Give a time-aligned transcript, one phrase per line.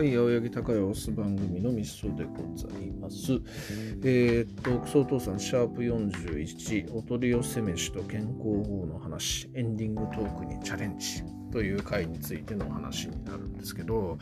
[0.00, 3.32] はい、青柳高オス番組のミスでございます。
[4.02, 14.18] えー、っと、クソお父さん、シャープ41、お取り寄せ飯と健康法の話、エンディングトークにチャレンジという回についてのお話になるんですけど、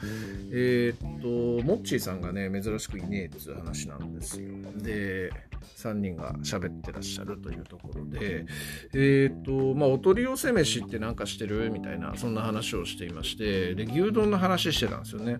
[0.51, 4.49] えー、っと、モッチーさんがね、珍しくいねえっていう話なんですよ。
[4.77, 5.31] で、
[5.77, 8.47] 3人が喋ってらっしゃるというところで、
[8.95, 15.39] えっ、と、まあ、お取り寄せ飯ってなんかしてるみたいな、そんな話をしていまして、で、牛丼の話してたんですよね。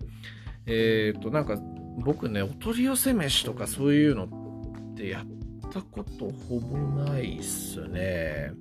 [0.65, 1.57] えっ、と、なんか、
[1.99, 8.51] 僕ね、お取り寄せ飯とかそういうのってやったことほぼないっすね。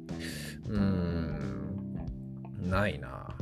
[0.69, 1.58] うーん、
[2.69, 3.35] ないな。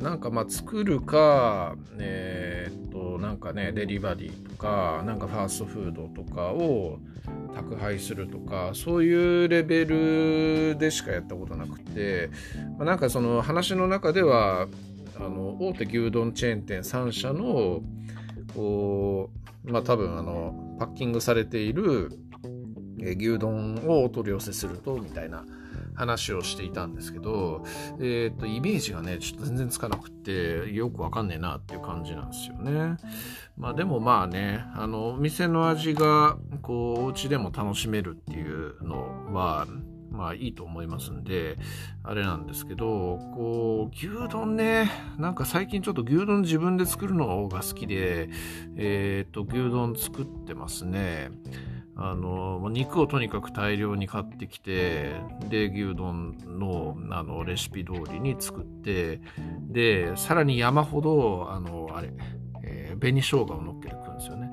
[0.00, 6.98] なんかまあ作るか、えー、っと、なんかね、デリバディとか、なんかファーストフードとかを
[7.54, 12.30] 宅配するとか、そういうレベルでしかやったことなくて、
[12.76, 14.66] まあ、なんかその話の中では、
[15.16, 17.82] あの、大手牛丼チェーン店3社の、
[18.54, 19.30] こ
[19.64, 22.10] う、まあ多分あの、パッキングされている
[22.98, 25.44] 牛丼をお取り寄せすると、みたいな、
[25.94, 27.64] 話をしていたんですけど、
[28.00, 32.96] えっ、ー、と、イメージがね、ちょっと全然つかなくて、よくわかんねえなっていう感じなんですよね。
[33.56, 39.66] まあでもまあね、あの、お店の味が、こう、お家でも楽しめるっていうのは、
[40.10, 41.58] まあいいと思いますんで、
[42.02, 48.28] あれなんですけど、こう、牛丼ね、なんか最近ちょっと牛丼自分で作るのが好きで、
[48.76, 51.30] えっ、と、牛丼作ってますね。
[51.96, 55.12] あの肉をとにかく大量に買ってきて
[55.48, 59.20] で牛丼のあのレシピ通りに作って
[59.68, 62.12] でさらに山ほどあのあれ、
[62.64, 64.50] えー、紅生姜をのっけてくるんですよね。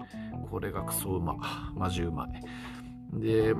[0.51, 1.37] これがクソうま。
[1.75, 2.41] マジうまい。
[3.13, 3.55] で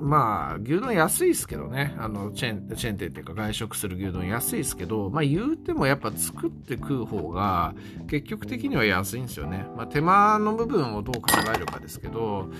[0.00, 1.94] まあ、牛丼安いですけどね。
[1.98, 7.74] あの、チェーン、チェーン店っていうか外食する牛丼安いですけど、まあ言うてもやっぱ作って食う方が
[8.08, 9.66] 結局的には安いんですよね。
[9.76, 12.50] まあ手間の部分をどう考えるかですけど、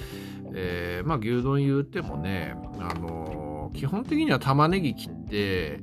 [0.55, 5.81] えー、まあ牛丼言うてもね、あの、基本的には玉ねぎ切って、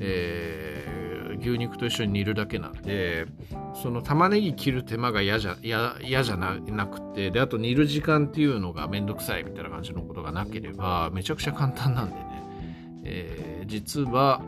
[0.00, 0.97] えー
[1.38, 3.26] 牛肉と一緒に煮るだけなんで
[3.82, 12.42] その玉ねぎ切る手間が嫌じゃ嫌じゃなくてであと煮る時間っていうのがめんどくさいみたいな感じのことがなければめちゃくちゃ簡単なんでね、
[13.04, 14.42] えー、実は、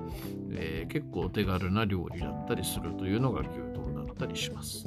[0.52, 4.84] えー、結構お手軽な料理だったりするというのが牛丼だったりします。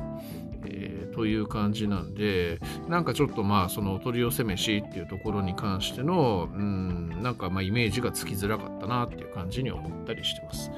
[0.66, 10.72] えー、という感じなんでなんかちょっとまあそのお取り寄せ飯っていうところに関してのうんなんかまあイメージがつきづらかったなっていう感じに思ったりしてます。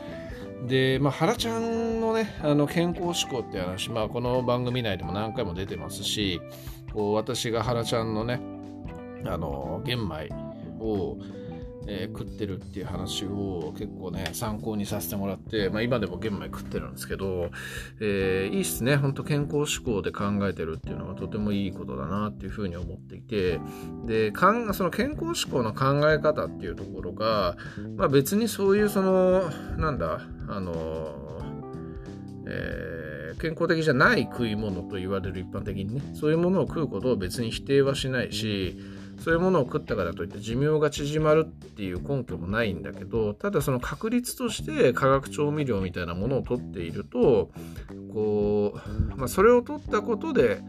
[0.68, 6.42] で、まあ、原ちゃんのね、あの健康志向って話、まあ、この番組内でも何回も出てますし、
[6.94, 8.40] こう私が原ちゃんのね、
[9.26, 10.30] あの、玄米
[10.80, 11.18] を、
[11.88, 17.50] えー、食ってるっていう話を結構ね、参考にさせてもらって、まあ今でも玄米食ってるんですけど、
[18.00, 18.96] えー、いいっすね。
[18.96, 23.60] ほんと健康志向で考えてるっていうのはとてもいいことだなっていうふうに思っていて、
[24.06, 27.56] で、かんその健康志向の考え方っていうところが、
[27.98, 31.22] まあ別にそういうその、なんだ、あの、
[32.48, 38.78] えー、健康的じゃない食い物と言われる一般的にね、そういうものを食うことを別に否定はしないし、
[39.20, 47.52] そういうものを食ったからといって寿命が縮まるっていう根拠もないんだけどただその確率として化学調味料みたいなものを取っていると
[48.14, 48.78] こ
[49.14, 50.62] う、まあ、それを取ったことで、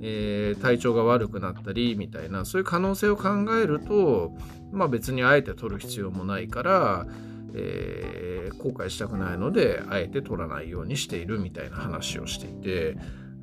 [0.00, 4.32] えー、体調が悪くなったりみたいなそういう可能性を考えると、
[4.72, 7.06] まあ、別にあえて取る必要もないから、
[7.54, 12.96] えー、後悔したくないのであえて取らないようにしているみたいな話をしていて。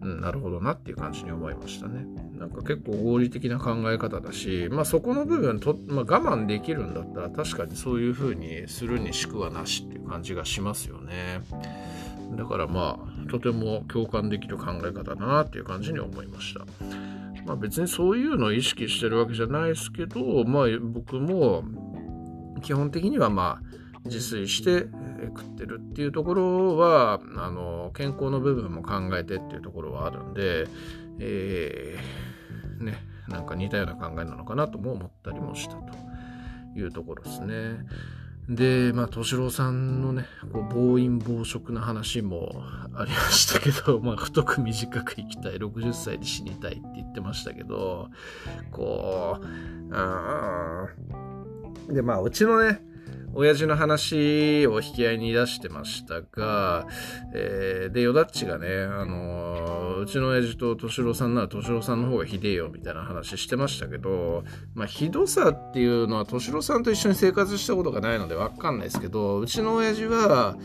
[0.04, 2.06] うん、なるほどなっていう感じに思いましたね。
[2.38, 11.42] なんか結構合理的な考え方だし、まあそこの部分と、まあ、我慢できるんだったら確かにそういう風にするにしくはなしっていう感じがしますよね。
[12.36, 16.66] だからまあとても共感できる考え方だなっていう感じに思いました。
[17.46, 21.64] まあ別にそういうのを意識してるわけじゃないですけど、まあ僕も
[22.62, 23.74] 基本的にはまあ
[24.06, 24.88] 自炊して
[25.28, 30.68] 食ってるっていうところはあの健康の部分も考えてっていうところはあるんで、
[31.20, 32.98] えー、ね
[33.28, 35.94] なんか似たような考えなのかなとも思ったりもしたと
[36.76, 37.86] いうところですね。
[38.50, 42.52] で、まあ、敏郎さんのね、こう暴飲暴食な話も
[42.94, 48.10] ありましたけど、 まあ、太く短く生きたい、60歳で死にたいって言ってましたけど、
[48.72, 49.46] こう、
[49.94, 50.88] あ
[51.88, 52.82] で、まあ、うちのね、
[53.36, 56.88] 親父の話を引き合いに出してましたが、
[57.34, 64.44] えー、で、ヨダッチがね、あのー、うちの親父と敏郎さんなら敏郎さんの方がひでえよみたいな話してましたけど、
[64.76, 70.58] まあ、ひどさっていうのは敏郎さんと一緒に生活したことがないのでわかんないですけど、うちの親父は、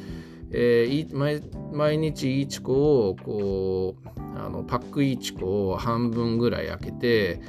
[0.51, 1.43] えー、毎
[1.73, 7.41] 毎日いちこをこうあのパックいちこを半分ぐらい開けて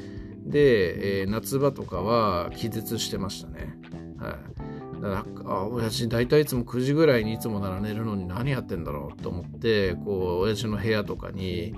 [0.45, 3.77] で、えー、夏場とかは気絶してましたね。
[4.17, 4.35] はい、
[5.01, 11.73] だから親父大体いつも9時ぐらいにいつもなら寝るのに何やってんだろうと思ってこう親父の部屋とかに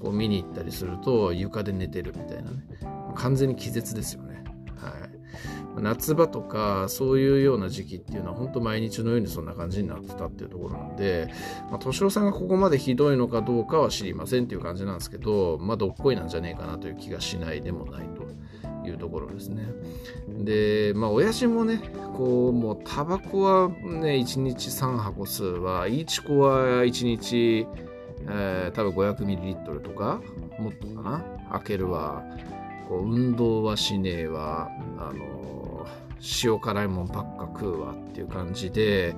[0.00, 2.58] こう見に行ったりすると床で寝てるみたいなね。
[3.14, 4.44] 完全に気絶ですよね。
[4.76, 5.82] はい。
[5.82, 11.28] 夏場とかそういうような時期っていうのは本当毎日のようにそんな感じになってたっていうところなんで、
[11.70, 18.26] まあ、敏郎さんがここまでひどいのかどうかは知りませんっていう感じなんですけど、まあ、どっこいなんじゃねえかなという気がしないでもないと。
[18.88, 19.66] いうところですね。
[20.28, 21.80] で、まあ、親父もね、
[22.16, 27.66] こう、もう、タバコはね、1日3箱吸うわ、イチコは1日、
[28.28, 30.20] えー、多分 500ml とか、
[30.58, 32.24] もっとかな、開けるわ、
[32.88, 35.86] こう運動はしねえわ、あの
[36.44, 39.14] 塩辛いもんばっか食うわっていう感じで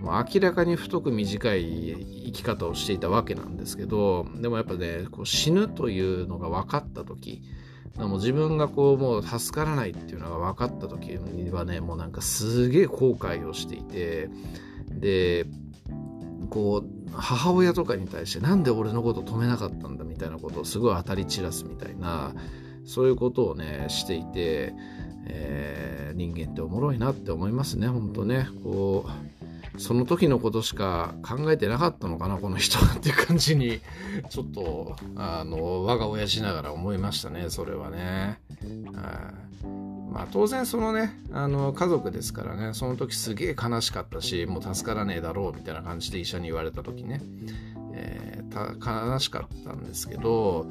[0.00, 7.42] もう明らかに太く短い生き方をしていたわけなんですけどでもやっぱねこう死ぬというのが分かった時
[7.96, 14.28] もう自分がこうもう助からないっていうのが分かった時にはねもうなんかすげえ後悔をしていて
[14.90, 15.46] で
[16.50, 22.34] こう母親とかに対してなんで俺のこと止めなかったんだみたいなことをすごい当たり散らすみたいな
[22.86, 24.72] そういうことをねしていて
[25.28, 28.48] えー、人間っておもろいなって思いますね、ほんとね。
[28.62, 29.37] こう、
[29.78, 33.80] その時のことしか考えてなかったのかな、この人はっていう感じに、
[34.28, 38.40] ちょっと、あの、我が親しながら思いましたね、それはね。
[40.10, 47.20] まあ当然そのね、あの家族ですからね、その時すげえ悲しかったし、もう助からねえだろうみたいな感じで医者に言われた時ね、
[47.92, 50.66] えー、悲しかったんですけど、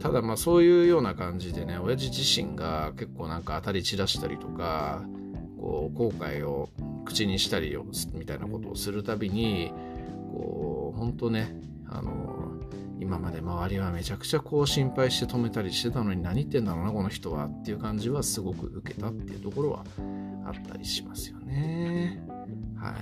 [0.00, 5.02] ただまあそういうような感じでね親父自身が結構なんか当たり散らしたりとか
[5.58, 6.68] こう後悔を
[7.08, 9.72] 口にしたりをみたいなことをするたびに
[10.32, 11.56] こう本当ね
[11.88, 12.52] あの
[13.00, 19.84] 今まで周りはめちゃくちゃこう心配して止めたりしてたのに何言ってんだろうなこの人はっていう感じはすごく受けたっていうところは
[20.44, 22.37] あったりしますよね。
[22.78, 22.94] はい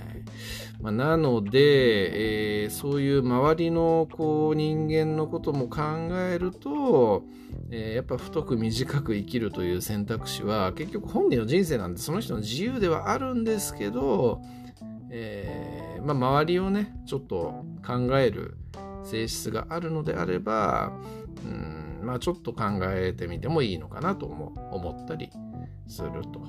[0.81, 5.81] まあ、なので、えー、そういう周りのこう人間のことも考
[6.31, 7.23] えると、
[7.71, 14.41] えー、やっぱ太く短く生きるという選択肢は結局本人の人生なんでその人の自由ではあるんですけど、
[15.09, 18.57] えー、まあ、周りをねちょっと考える
[19.03, 20.91] 性質があるのであれば、
[21.43, 25.29] うんまあ、ちょっと考えてみてもいいのかなと思ったり
[25.87, 26.41] すると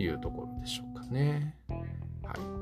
[0.00, 1.56] いうところでしょうかね。
[2.24, 2.54] はい。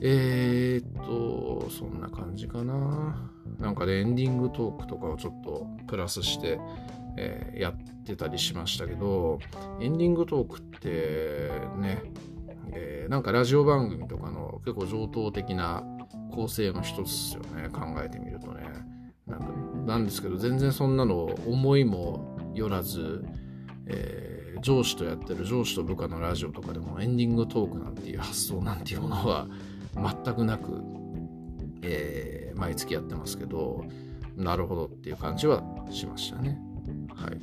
[0.00, 3.30] えー、っと、そんな感じかな。
[3.58, 6.58] なんかね、エンディングトークとかをちょっとプラスして、
[7.16, 9.38] えー、やってたりしましたけど、
[9.80, 12.02] エンディングトークってね、
[12.72, 15.82] えー、なんかラジオ番組とかの結構上等的な
[16.32, 18.62] 構成の一つですよね、考えてみるとね。
[19.26, 19.46] なんか
[19.86, 23.24] なんですけど、全然そんなの思いもよらず、
[23.86, 29.46] えー上司とやってる上司と部下のラジオとかでもエンディングトークなんていう発想なんていうものは
[30.24, 30.82] 全くなく、
[31.82, 33.84] えー、毎月やってますけど
[34.36, 36.60] なるほどっていう感じはしましたね。
[37.14, 37.40] はい。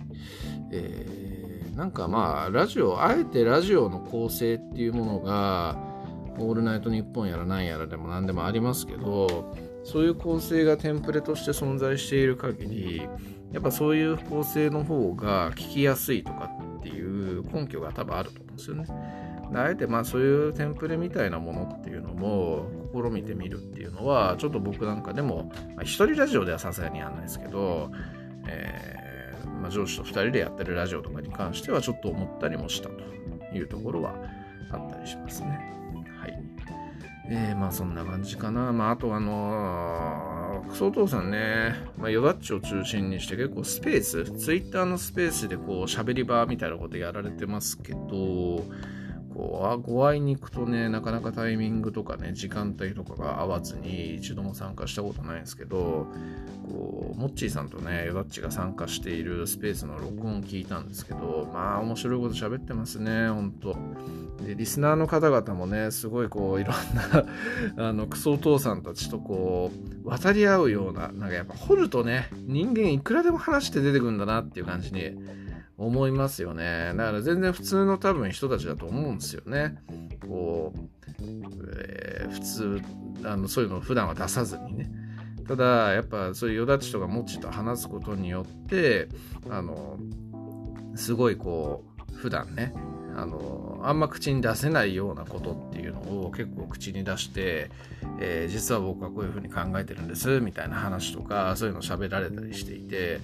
[0.71, 5.77] えー、なんかまあラジオあえてラジオの構成っていうものが
[6.38, 13.01] 「オールナイトニッポン」やら何やらでも何でもありますけどそういう構成がテンプレとして存在している限り
[13.53, 18.86] やっぱそういう構成の方が聞きやすいとかっていう根拠が多分あると思うんですよね。
[19.55, 27.91] あえてまあそういうテンプレみたいなものっていうのも試みてみるっていうのはちょっと僕なんかでも、まあ、一人ラジオではさすがにやんないですけど、
[28.48, 32.95] えー、まあ、上司と2人でやってるラジオとかに関してはちょっと思ったりもしたと
[33.55, 34.15] いうところは
[34.72, 35.50] あったりしますね。
[36.19, 36.43] はい。
[37.29, 38.74] えー、まあそんな感じかな。
[38.74, 48.63] まああとあのー、クソお父さんね、まあ、ヨダッチを中心にして結構スペース、ツイッターのスペースでこう喋り場みたいなことやられてますけど、
[49.34, 56.08] こうご会いに行くとね、なかなかタイミングとかね、時間帯とかが合わずに一度も参加したことないんですけど、
[56.70, 63.75] こう、モッチーさんとね、ヨダッチが参加しているスペースの録音を聞いたんですけど、まあ面白いこと喋ってますね、ほんと。
[64.46, 67.25] で、リスナーの方々もね、すごいこう、いろんな
[67.90, 69.72] あの、クソお父さんたちとこ
[70.04, 75.16] う、渡り合うような、なんかやっぱ掘るとね、人間いくらでも話して出てくるんだなっていう感じに、
[75.77, 76.94] 思いますよね。
[76.96, 79.77] だから全然普通の多分人たちだと思うんですよね。
[80.27, 80.80] こう、
[81.77, 82.82] えー、普通、
[83.25, 84.92] あのそういうのを普段は出さずにね。
[85.48, 89.10] ただ、やっぱそういうよだちとかもちと話すことによって、
[89.50, 89.98] あの、
[90.96, 92.74] すごいこう、普段ね、
[93.15, 97.70] あのあんま口に出せないようなことっていうのを結構口に出して、
[98.20, 103.20] えー、実は僕はこういうふうに考えてるんですみたいな話とかそういうのを喋られたりしていて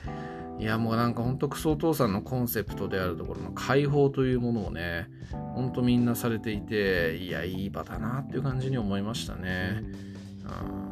[0.60, 5.08] いやもうなんかほんとクソお父さんのコンセプトであるところの解放というものをね
[5.56, 10.10] ほんとみんなされていていやいい場だなっていう感じに思いましたね。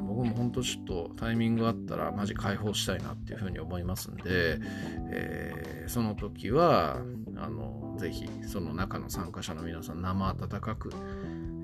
[0.08, 4.60] 僕も本当ちょっとタイミングがあったらマジ解放したいなっていうふうに思いますんで、
[5.12, 7.02] えー、その時は
[7.36, 10.92] あのぜひその中の参加者の皆さん生温かく、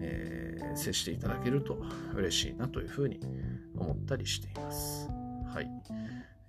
[0.02, 1.78] えー、接していただけると
[2.16, 3.20] 嬉しいなというふうに
[3.78, 5.08] 思ったりしています。
[5.54, 5.68] はい。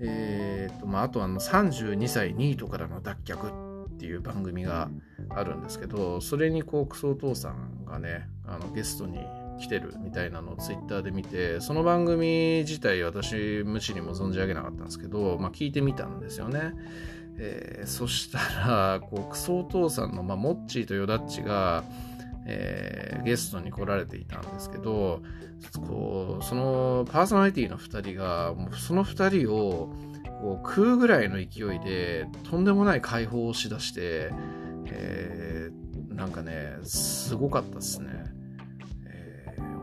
[0.01, 4.91] えーとまあ、あとあの32歳ニートからの脱却っていう番組が
[5.31, 9.21] あるんですけどそれにこうクソお父さんがねあのゲストに
[9.61, 16.73] 来てるみたいなのをツイッターで見てその番組自体私無知にも存じ上げなかったんですけど、まあ、聞いてみたんですよね。
[17.37, 21.83] えー、そしたらこうクソお父さんの、まあ、モッチーとヨダッチが、
[22.47, 25.23] えー、ゲストに来られていたんですけど
[25.87, 29.95] こうそのパーソナリティの2人がもうその2人を
[30.41, 34.31] こう食うぐらいの勢いでとんでもない解放をしだして、
[34.87, 38.11] えー、なんかねすごかったですね。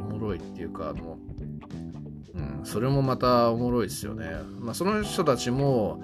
[0.10, 1.18] おもろいっていうかあの、
[2.36, 4.30] うん、それもまたおもろいですよね。
[4.60, 6.04] まあ、その人たちも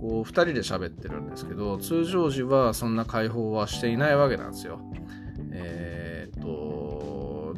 [0.00, 4.80] こう2人で喋ってるんですけど通常時はそんな解放はしていないわけなんですよ。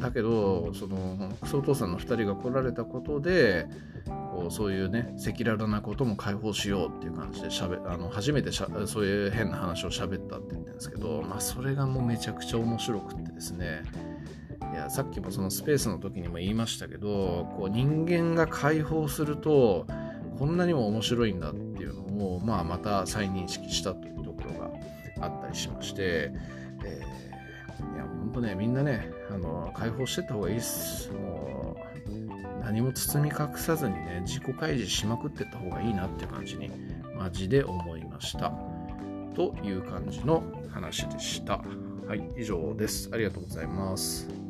[0.07, 3.67] だけどそのクソお父さんの2人が来られたことで
[4.07, 13.83] こうそういうね赤裸々なことも解放しようっていう感じでしゃべあの初めてしゃそういう変な話を喋ったって言ってるんですけど、まあ、それがもうめちゃくちゃ面白くってですね。
[14.73, 19.87] いやさっきもそのスペースの時にも言いましたけどこう人間が解放すると
[20.39, 24.71] こんなにも面白いんだっていうのを、まあ、また再認識したというところが
[25.21, 26.33] あったりしまして、
[26.85, 27.46] えー、
[27.81, 31.11] いや本当ねみんなねあの解放してった方がいいっす。
[31.13, 36.71] もう何も包み隠さずにね自己開示しまくってった方がいいなっていう感じに
[37.17, 38.53] マジで思いました。
[39.35, 41.63] という感じの話でした。
[42.07, 43.11] はい以上です。
[43.13, 44.46] ありがとうございます。